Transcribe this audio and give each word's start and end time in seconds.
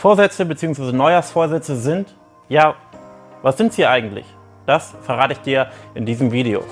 Vorsätze 0.00 0.46
bzw. 0.46 0.92
Neujahrsvorsätze 0.92 1.76
sind, 1.76 2.16
ja, 2.48 2.74
was 3.42 3.58
sind 3.58 3.74
sie 3.74 3.84
eigentlich? 3.84 4.24
Das 4.64 4.94
verrate 5.02 5.34
ich 5.34 5.40
dir 5.40 5.66
in 5.92 6.06
diesem 6.06 6.32
Video. 6.32 6.62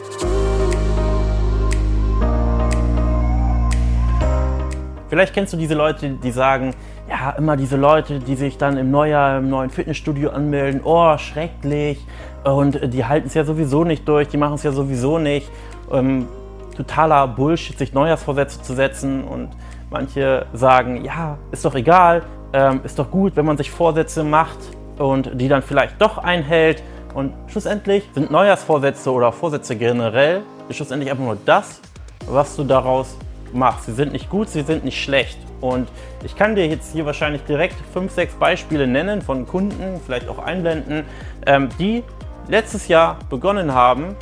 Vielleicht 5.10 5.34
kennst 5.34 5.52
du 5.52 5.58
diese 5.58 5.75
Leute, 5.75 6.08
die 6.08 6.30
sagen, 6.30 6.75
ja, 7.06 7.33
immer 7.33 7.58
diese 7.58 7.76
Leute, 7.76 8.18
die 8.18 8.34
sich 8.34 8.56
dann 8.56 8.79
im 8.79 8.91
Neujahr 8.91 9.40
im 9.40 9.50
neuen 9.50 9.68
Fitnessstudio 9.68 10.30
anmelden, 10.30 10.80
oh, 10.82 11.18
schrecklich, 11.18 12.02
und 12.45 12.95
die 12.95 13.04
halten 13.04 13.26
es 13.26 13.34
ja 13.34 13.45
sowieso 13.45 13.84
nicht 13.84 14.08
durch, 14.08 14.29
die 14.29 14.38
machen 14.38 14.54
es 14.54 14.62
ja 14.62 14.72
sowieso 14.72 15.18
nicht. 15.18 15.50
Ähm, 15.92 16.29
totaler 16.74 17.29
Bullshit, 17.29 17.76
sich 17.76 17.92
Neujahrsvorsätze 17.92 18.62
zu 18.62 18.72
setzen 18.72 19.24
und 19.24 19.50
manche 19.90 20.46
sagen, 20.54 21.04
ja, 21.04 21.36
ist 21.50 21.66
doch 21.66 21.74
egal, 21.74 22.22
ähm, 22.52 22.80
ist 22.84 22.98
doch 22.98 23.10
gut, 23.10 23.36
wenn 23.36 23.46
man 23.46 23.56
sich 23.56 23.70
Vorsätze 23.70 24.24
macht 24.24 24.58
und 24.98 25.30
die 25.34 25.48
dann 25.48 25.62
vielleicht 25.62 26.00
doch 26.00 26.18
einhält. 26.18 26.82
Und 27.14 27.32
schlussendlich 27.48 28.04
sind 28.14 28.30
Neujahrsvorsätze 28.30 29.11
oder 29.11 29.32
Vorsätze 29.32 29.76
generell 29.76 30.43
schlussendlich 30.70 31.11
einfach 31.11 31.25
nur 31.25 31.39
das, 31.44 31.80
was 32.27 32.55
du 32.56 32.65
daraus 32.65 33.16
machst. 33.53 33.87
Sie 33.87 33.92
sind 33.92 34.12
nicht 34.12 34.29
gut, 34.29 34.48
sie 34.48 34.62
sind 34.62 34.84
nicht 34.84 35.03
schlecht. 35.03 35.39
Und 35.61 35.89
ich 36.25 36.37
kann 36.37 36.55
dir 36.55 36.66
jetzt 36.66 36.92
hier 36.92 37.06
wahrscheinlich 37.06 37.42
direkt 37.45 37.77
fünf, 37.92 38.12
sechs 38.12 38.34
Beispiele 38.34 38.87
nennen 38.87 39.23
von 39.23 39.47
Kunden, 39.47 40.01
vielleicht 40.05 40.28
auch 40.28 40.39
einblenden, 40.39 41.05
ähm, 41.47 41.69
die 41.78 42.05
letztes 42.48 42.89
Jahr 42.89 43.19
begonnen 43.28 43.75
haben, 43.75 44.15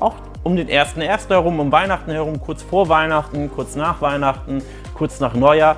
auch 0.00 0.14
um 0.44 0.56
den 0.56 0.68
1.1. 0.68 1.28
herum, 1.28 1.60
um 1.60 1.70
Weihnachten 1.70 2.10
herum, 2.10 2.40
kurz 2.40 2.62
vor 2.62 2.88
Weihnachten, 2.88 3.50
kurz 3.54 3.76
nach 3.76 4.00
Weihnachten, 4.00 4.62
kurz 4.94 5.20
nach 5.20 5.34
Neujahr 5.34 5.76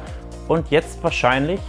und 0.49 0.71
jetzt 0.71 1.03
wahrscheinlich 1.03 1.61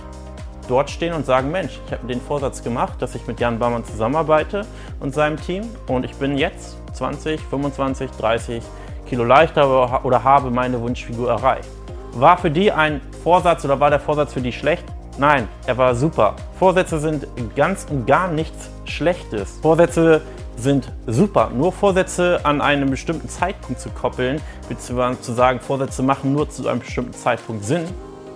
dort 0.67 0.89
stehen 0.89 1.13
und 1.13 1.25
sagen, 1.25 1.51
Mensch, 1.51 1.79
ich 1.85 1.91
habe 1.93 2.07
den 2.07 2.21
Vorsatz 2.21 2.63
gemacht, 2.63 3.01
dass 3.01 3.15
ich 3.15 3.25
mit 3.27 3.39
Jan 3.39 3.59
Baumann 3.59 3.85
zusammenarbeite 3.85 4.65
und 4.99 5.13
seinem 5.13 5.37
Team 5.37 5.63
und 5.87 6.05
ich 6.05 6.15
bin 6.15 6.37
jetzt 6.37 6.77
20, 6.93 7.39
25, 7.39 8.11
30 8.11 8.63
Kilo 9.07 9.23
leichter 9.23 10.03
oder 10.03 10.23
habe 10.23 10.49
meine 10.49 10.81
Wunschfigur 10.81 11.29
erreicht. 11.29 11.69
War 12.13 12.37
für 12.37 12.49
die 12.49 12.71
ein 12.71 13.01
Vorsatz 13.23 13.65
oder 13.65 13.79
war 13.79 13.89
der 13.89 13.99
Vorsatz 13.99 14.33
für 14.33 14.41
die 14.41 14.51
schlecht? 14.51 14.85
Nein, 15.17 15.47
er 15.65 15.77
war 15.77 15.95
super. 15.95 16.35
Vorsätze 16.57 16.99
sind 16.99 17.27
ganz 17.55 17.85
und 17.89 18.05
gar 18.05 18.27
nichts 18.29 18.69
Schlechtes. 18.85 19.59
Vorsätze 19.61 20.21
sind 20.57 20.91
super. 21.07 21.51
Nur 21.53 21.71
Vorsätze 21.71 22.39
an 22.43 22.61
einen 22.61 22.89
bestimmten 22.89 23.29
Zeitpunkt 23.29 23.79
zu 23.79 23.89
koppeln, 23.89 24.41
beziehungsweise 24.67 25.21
zu 25.21 25.33
sagen, 25.33 25.59
Vorsätze 25.59 26.03
machen 26.03 26.33
nur 26.33 26.49
zu 26.49 26.67
einem 26.67 26.79
bestimmten 26.79 27.13
Zeitpunkt 27.13 27.65
Sinn, 27.65 27.85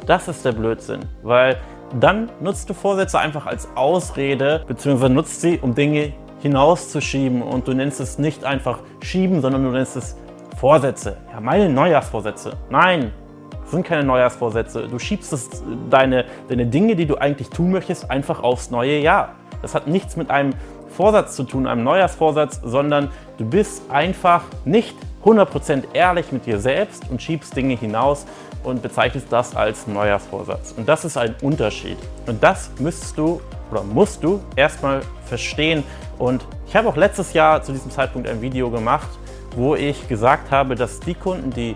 das 0.09 0.27
ist 0.27 0.43
der 0.43 0.53
Blödsinn. 0.53 1.01
Weil 1.21 1.57
dann 1.99 2.31
nutzt 2.41 2.69
du 2.69 2.73
Vorsätze 2.73 3.19
einfach 3.19 3.45
als 3.45 3.67
Ausrede, 3.75 4.63
beziehungsweise 4.67 5.13
nutzt 5.13 5.41
sie, 5.41 5.59
um 5.59 5.75
Dinge 5.75 6.13
hinauszuschieben. 6.41 7.43
Und 7.43 7.67
du 7.67 7.73
nennst 7.73 7.99
es 7.99 8.17
nicht 8.17 8.43
einfach 8.43 8.79
schieben, 9.01 9.41
sondern 9.41 9.63
du 9.63 9.69
nennst 9.69 9.95
es 9.95 10.17
Vorsätze. 10.57 11.17
Ja, 11.31 11.39
meine 11.39 11.69
Neujahrsvorsätze. 11.69 12.53
Nein, 12.71 13.13
das 13.61 13.71
sind 13.71 13.85
keine 13.85 14.03
Neujahrsvorsätze. 14.03 14.87
Du 14.87 14.97
schiebst 14.97 15.31
es, 15.31 15.47
deine, 15.91 16.25
deine 16.47 16.65
Dinge, 16.65 16.95
die 16.95 17.05
du 17.05 17.15
eigentlich 17.15 17.49
tun 17.49 17.71
möchtest, 17.71 18.09
einfach 18.09 18.41
aufs 18.41 18.71
neue 18.71 18.97
Jahr. 18.99 19.35
Das 19.61 19.75
hat 19.75 19.87
nichts 19.87 20.15
mit 20.15 20.31
einem 20.31 20.53
Vorsatz 20.87 21.35
zu 21.35 21.43
tun, 21.43 21.67
einem 21.67 21.83
Neujahrsvorsatz, 21.83 22.61
sondern 22.63 23.09
du 23.37 23.45
bist 23.45 23.83
einfach 23.91 24.41
nicht 24.65 24.95
100% 25.23 25.83
ehrlich 25.93 26.31
mit 26.31 26.45
dir 26.45 26.59
selbst 26.59 27.09
und 27.09 27.21
schiebst 27.21 27.55
Dinge 27.55 27.75
hinaus 27.75 28.25
und 28.63 28.81
bezeichnest 28.81 29.27
das 29.31 29.55
als 29.55 29.87
Neujahrsvorsatz. 29.87 30.73
Und 30.77 30.87
das 30.87 31.05
ist 31.05 31.17
ein 31.17 31.35
Unterschied. 31.41 31.97
Und 32.25 32.41
das 32.43 32.71
müsstest 32.79 33.17
du 33.17 33.41
oder 33.71 33.83
musst 33.83 34.23
du 34.23 34.41
erstmal 34.55 35.01
verstehen. 35.25 35.83
Und 36.17 36.45
ich 36.67 36.75
habe 36.75 36.87
auch 36.89 36.95
letztes 36.95 37.33
Jahr 37.33 37.61
zu 37.61 37.71
diesem 37.71 37.91
Zeitpunkt 37.91 38.27
ein 38.27 38.41
Video 38.41 38.69
gemacht, 38.69 39.09
wo 39.55 39.75
ich 39.75 40.07
gesagt 40.07 40.51
habe, 40.51 40.75
dass 40.75 40.99
die 40.99 41.13
Kunden, 41.13 41.51
die 41.51 41.75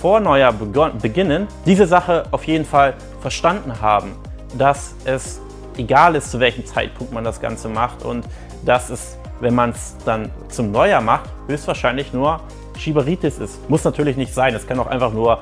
vor 0.00 0.20
Neujahr 0.20 0.52
beginnen, 0.52 1.46
diese 1.64 1.86
Sache 1.86 2.24
auf 2.32 2.44
jeden 2.44 2.64
Fall 2.64 2.94
verstanden 3.20 3.80
haben, 3.80 4.16
dass 4.58 4.94
es 5.04 5.40
egal 5.76 6.16
ist, 6.16 6.30
zu 6.30 6.40
welchem 6.40 6.66
Zeitpunkt 6.66 7.12
man 7.12 7.24
das 7.24 7.40
Ganze 7.40 7.68
macht 7.68 8.04
und 8.04 8.24
dass 8.64 8.90
es, 8.90 9.16
wenn 9.40 9.54
man 9.54 9.70
es 9.70 9.96
dann 10.04 10.30
zum 10.48 10.72
Neujahr 10.72 11.00
macht, 11.00 11.30
höchstwahrscheinlich 11.46 12.12
nur 12.12 12.40
Schieberitis 12.82 13.38
ist. 13.38 13.68
Muss 13.70 13.84
natürlich 13.84 14.16
nicht 14.16 14.34
sein, 14.34 14.54
es 14.54 14.66
kann 14.66 14.78
auch 14.78 14.86
einfach 14.86 15.12
nur 15.12 15.38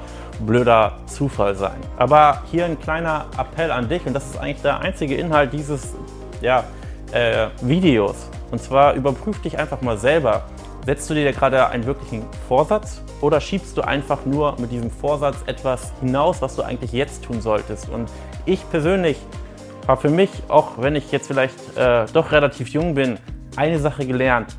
blöder 0.47 0.99
Zufall 1.07 1.55
sein. 1.55 1.79
Aber 1.97 2.43
hier 2.51 2.65
ein 2.65 2.79
kleiner 2.81 3.27
Appell 3.39 3.71
an 3.71 3.89
dich 3.89 4.05
und 4.07 4.15
das 4.15 4.27
ist 4.27 4.39
eigentlich 4.39 4.63
der 4.63 4.81
einzige 4.81 5.17
Inhalt 5.17 5.53
dieses 5.53 5.95
ja, 6.41 6.65
äh, 7.13 7.49
Videos. 7.63 8.29
Und 8.51 8.63
zwar 8.63 8.95
überprüf 8.95 9.41
dich 9.43 9.59
einfach 9.59 9.81
mal 9.81 9.97
selber. 9.97 10.43
Setzt 10.87 11.11
du 11.11 11.15
dir 11.15 11.31
gerade 11.33 11.69
einen 11.69 11.85
wirklichen 11.85 12.25
Vorsatz 12.49 13.03
oder 13.21 13.41
schiebst 13.41 13.77
du 13.77 13.83
einfach 13.83 14.25
nur 14.25 14.57
mit 14.59 14.73
diesem 14.73 14.91
Vorsatz 14.91 15.37
etwas 15.47 15.93
hinaus, 16.01 16.41
was 16.41 16.57
du 16.57 16.63
eigentlich 16.63 16.93
jetzt 16.93 17.25
tun 17.25 17.41
solltest? 17.41 17.91
Und 17.91 18.11
ich 18.47 18.69
persönlich 18.71 19.19
habe 19.87 20.01
für 20.01 20.11
mich, 20.11 20.31
auch 20.49 20.79
wenn 20.79 20.97
ich 20.97 21.13
jetzt 21.13 21.27
vielleicht 21.27 21.77
äh, 21.77 22.07
doch 22.13 22.33
relativ 22.33 22.69
jung 22.69 22.95
bin, 22.95 23.19
eine 23.57 23.79
Sache 23.79 24.07
gelernt. 24.07 24.57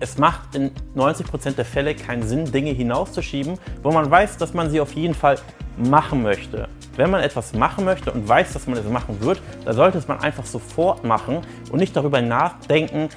Es 0.00 0.16
macht 0.18 0.54
in 0.54 0.70
90% 0.96 1.56
der 1.56 1.64
Fälle 1.64 1.94
keinen 1.94 2.22
Sinn, 2.22 2.50
Dinge 2.50 2.70
hinauszuschieben, 2.70 3.58
wo 3.82 3.90
man 3.90 4.10
weiß, 4.10 4.36
dass 4.36 4.54
man 4.54 4.70
sie 4.70 4.80
auf 4.80 4.92
jeden 4.94 5.14
Fall 5.14 5.36
machen 5.76 6.22
möchte. 6.22 6.68
Wenn 6.96 7.10
man 7.10 7.20
etwas 7.20 7.52
machen 7.52 7.84
möchte 7.84 8.12
und 8.12 8.28
weiß, 8.28 8.52
dass 8.52 8.66
man 8.66 8.78
es 8.78 8.88
machen 8.88 9.20
wird, 9.20 9.40
dann 9.64 9.74
sollte 9.74 9.98
es 9.98 10.08
man 10.08 10.20
einfach 10.20 10.44
sofort 10.44 11.04
machen 11.04 11.40
und 11.70 11.78
nicht 11.78 11.96
darüber 11.96 12.20
nachdenken, 12.20 13.08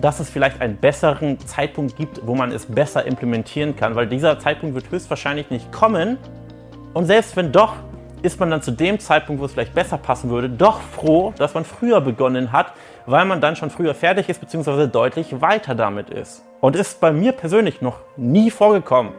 dass 0.00 0.20
es 0.20 0.28
vielleicht 0.28 0.60
einen 0.60 0.76
besseren 0.76 1.38
Zeitpunkt 1.40 1.96
gibt, 1.96 2.26
wo 2.26 2.34
man 2.34 2.50
es 2.50 2.66
besser 2.66 3.04
implementieren 3.04 3.76
kann, 3.76 3.94
weil 3.94 4.08
dieser 4.08 4.38
Zeitpunkt 4.38 4.74
wird 4.74 4.90
höchstwahrscheinlich 4.90 5.50
nicht 5.50 5.70
kommen. 5.72 6.18
Und 6.94 7.06
selbst 7.06 7.36
wenn 7.36 7.52
doch, 7.52 7.76
ist 8.24 8.40
man 8.40 8.50
dann 8.50 8.62
zu 8.62 8.70
dem 8.70 8.98
Zeitpunkt, 8.98 9.40
wo 9.42 9.44
es 9.44 9.52
vielleicht 9.52 9.74
besser 9.74 9.98
passen 9.98 10.30
würde, 10.30 10.48
doch 10.48 10.80
froh, 10.80 11.34
dass 11.36 11.52
man 11.52 11.64
früher 11.64 12.00
begonnen 12.00 12.52
hat, 12.52 12.72
weil 13.04 13.26
man 13.26 13.42
dann 13.42 13.54
schon 13.54 13.68
früher 13.68 13.94
fertig 13.94 14.30
ist, 14.30 14.40
beziehungsweise 14.40 14.88
deutlich 14.88 15.42
weiter 15.42 15.74
damit 15.74 16.08
ist. 16.08 16.42
Und 16.60 16.74
ist 16.74 17.00
bei 17.00 17.12
mir 17.12 17.32
persönlich 17.32 17.82
noch 17.82 17.98
nie 18.16 18.50
vorgekommen. 18.50 19.12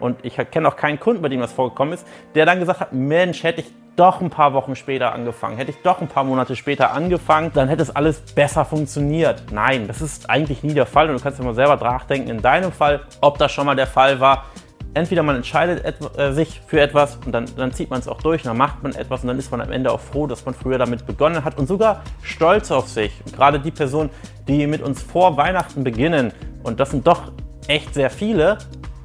Und 0.00 0.18
ich 0.24 0.36
kenne 0.50 0.66
auch 0.66 0.74
keinen 0.74 0.98
Kunden, 0.98 1.22
bei 1.22 1.28
dem 1.28 1.40
das 1.40 1.52
vorgekommen 1.52 1.94
ist, 1.94 2.04
der 2.34 2.44
dann 2.44 2.58
gesagt 2.58 2.80
hat, 2.80 2.92
Mensch, 2.92 3.44
hätte 3.44 3.60
ich 3.60 3.72
doch 3.94 4.20
ein 4.20 4.30
paar 4.30 4.52
Wochen 4.52 4.74
später 4.74 5.12
angefangen, 5.12 5.56
hätte 5.56 5.70
ich 5.70 5.82
doch 5.82 6.00
ein 6.00 6.08
paar 6.08 6.24
Monate 6.24 6.56
später 6.56 6.92
angefangen, 6.92 7.52
dann 7.54 7.68
hätte 7.68 7.82
es 7.82 7.94
alles 7.94 8.20
besser 8.34 8.64
funktioniert. 8.64 9.44
Nein, 9.52 9.86
das 9.86 10.00
ist 10.00 10.28
eigentlich 10.28 10.64
nie 10.64 10.74
der 10.74 10.86
Fall 10.86 11.08
und 11.08 11.18
du 11.18 11.22
kannst 11.22 11.38
dir 11.38 11.44
mal 11.44 11.54
selber 11.54 11.76
nachdenken 11.76 12.30
in 12.30 12.42
deinem 12.42 12.72
Fall, 12.72 13.02
ob 13.20 13.38
das 13.38 13.52
schon 13.52 13.66
mal 13.66 13.76
der 13.76 13.86
Fall 13.86 14.18
war 14.18 14.46
entweder 14.94 15.22
man 15.22 15.36
entscheidet 15.36 15.84
äh, 16.16 16.32
sich 16.32 16.60
für 16.66 16.80
etwas 16.80 17.18
und 17.24 17.32
dann, 17.32 17.46
dann 17.56 17.72
zieht 17.72 17.90
man 17.90 18.00
es 18.00 18.08
auch 18.08 18.20
durch, 18.22 18.42
dann 18.42 18.56
macht 18.56 18.82
man 18.82 18.94
etwas 18.94 19.22
und 19.22 19.28
dann 19.28 19.38
ist 19.38 19.50
man 19.50 19.60
am 19.60 19.72
Ende 19.72 19.92
auch 19.92 20.00
froh, 20.00 20.26
dass 20.26 20.44
man 20.44 20.54
früher 20.54 20.78
damit 20.78 21.06
begonnen 21.06 21.44
hat 21.44 21.58
und 21.58 21.66
sogar 21.66 22.02
stolz 22.22 22.70
auf 22.70 22.88
sich. 22.88 23.12
Und 23.24 23.34
gerade 23.34 23.60
die 23.60 23.70
Personen, 23.70 24.10
die 24.48 24.66
mit 24.66 24.82
uns 24.82 25.02
vor 25.02 25.36
Weihnachten 25.36 25.84
beginnen, 25.84 26.32
und 26.62 26.80
das 26.80 26.90
sind 26.90 27.06
doch 27.06 27.32
echt 27.68 27.94
sehr 27.94 28.10
viele, 28.10 28.58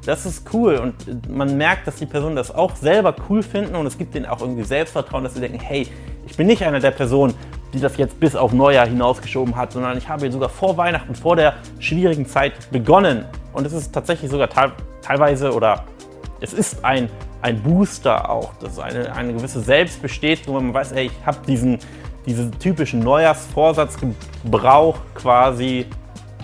das 0.06 0.25
ist 0.25 0.53
cool 0.53 0.75
und 0.75 1.29
man 1.29 1.57
merkt, 1.57 1.88
dass 1.88 1.96
die 1.96 2.06
Personen 2.06 2.35
das 2.35 2.53
auch 2.53 2.75
selber 2.75 3.16
cool 3.28 3.41
finden 3.41 3.75
und 3.75 3.88
es 3.88 3.97
gibt 3.97 4.13
ihnen 4.16 4.28
auch 4.28 4.40
irgendwie 4.40 4.63
Selbstvertrauen, 4.63 5.23
dass 5.23 5.34
sie 5.34 5.40
denken, 5.40 5.59
hey, 5.59 5.88
ich 6.28 6.38
bin 6.38 6.47
nicht 6.47 6.63
einer 6.63 6.79
der 6.79 6.91
Personen, 6.91 7.34
die 7.73 7.79
das 7.79 7.97
jetzt 7.97 8.19
bis 8.19 8.35
auf 8.35 8.53
Neujahr 8.53 8.88
hinausgeschoben 8.88 9.56
hat, 9.56 9.72
sondern 9.72 9.97
ich 9.97 10.07
habe 10.07 10.31
sogar 10.31 10.50
vor 10.50 10.78
Weihnachten, 10.78 11.16
vor 11.16 11.35
der 11.35 11.56
schwierigen 11.79 12.25
Zeit 12.25 12.53
begonnen. 12.72 13.25
Und 13.55 13.66
es 13.66 13.73
ist 13.73 13.91
tatsächlich 13.93 14.29
sogar 14.29 14.49
teilweise 15.01 15.53
oder 15.53 15.85
es 16.41 16.51
ist 16.53 16.83
ein, 16.83 17.09
ein 17.41 17.63
Booster 17.63 18.29
auch, 18.29 18.53
dass 18.55 18.77
eine, 18.79 19.16
eine 19.16 19.33
gewisse 19.33 19.61
Selbstbestätigung, 19.61 20.57
wenn 20.57 20.66
man 20.66 20.73
weiß, 20.73 20.91
ey, 20.91 21.05
ich 21.05 21.25
habe 21.25 21.38
diesen, 21.47 21.79
diesen 22.25 22.51
typischen 22.59 22.99
Neujahrsvorsatzgebrauch 22.99 24.97
quasi 25.16 25.85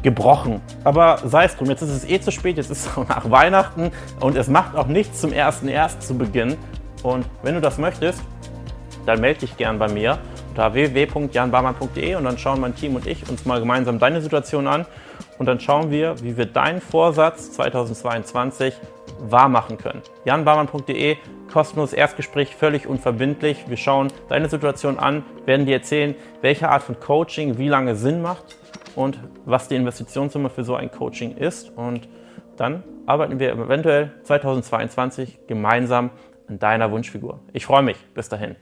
gebrochen. 0.01 0.61
Aber 0.85 1.19
sei 1.25 1.43
es 1.43 1.57
drum, 1.57 1.69
jetzt 1.69 1.81
ist 1.81 1.89
es 1.89 2.09
eh 2.09 2.21
zu 2.21 2.31
spät, 2.31 2.55
jetzt 2.55 2.71
ist 2.71 2.87
es 2.87 2.97
nach 3.09 3.29
Weihnachten 3.29 3.91
und 4.21 4.37
es 4.37 4.47
macht 4.47 4.77
auch 4.77 4.87
nichts 4.87 5.19
zum 5.19 5.31
1.1. 5.31 5.99
zu 5.99 6.17
Beginn. 6.17 6.55
Und 7.03 7.25
wenn 7.43 7.55
du 7.55 7.61
das 7.61 7.77
möchtest, 7.77 8.21
dann 9.05 9.19
melde 9.19 9.41
dich 9.41 9.57
gern 9.57 9.79
bei 9.79 9.89
mir 9.89 10.17
unter 10.49 10.73
www.janbarmann.de 10.73 12.15
und 12.15 12.23
dann 12.23 12.37
schauen 12.37 12.61
mein 12.61 12.73
Team 12.75 12.95
und 12.95 13.05
ich 13.05 13.29
uns 13.29 13.45
mal 13.45 13.59
gemeinsam 13.59 13.99
deine 13.99 14.21
Situation 14.21 14.67
an 14.67 14.85
und 15.37 15.45
dann 15.45 15.59
schauen 15.59 15.91
wir, 15.91 16.15
wie 16.21 16.37
wir 16.37 16.45
deinen 16.45 16.81
Vorsatz 16.81 17.51
2022 17.51 18.75
wahr 19.19 19.49
machen 19.49 19.77
können. 19.77 20.01
janbarmann.de, 20.25 21.17
kostenloses 21.51 21.93
Erstgespräch, 21.93 22.55
völlig 22.55 22.87
unverbindlich. 22.87 23.65
Wir 23.67 23.77
schauen 23.77 24.07
deine 24.29 24.49
Situation 24.49 24.99
an, 24.99 25.23
werden 25.45 25.65
dir 25.65 25.75
erzählen, 25.75 26.15
welche 26.41 26.69
Art 26.69 26.83
von 26.83 26.99
Coaching 26.99 27.57
wie 27.57 27.67
lange 27.67 27.95
Sinn 27.95 28.21
macht 28.21 28.57
und 28.95 29.19
was 29.45 29.67
die 29.67 29.75
Investitionssumme 29.75 30.49
für 30.49 30.63
so 30.63 30.75
ein 30.75 30.91
Coaching 30.91 31.35
ist. 31.37 31.69
Und 31.75 32.07
dann 32.57 32.83
arbeiten 33.05 33.39
wir 33.39 33.51
eventuell 33.53 34.11
2022 34.23 35.47
gemeinsam 35.47 36.11
an 36.47 36.59
deiner 36.59 36.91
Wunschfigur. 36.91 37.39
Ich 37.53 37.65
freue 37.65 37.83
mich. 37.83 37.97
Bis 38.13 38.29
dahin. 38.29 38.55